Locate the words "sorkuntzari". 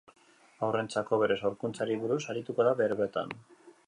1.41-1.97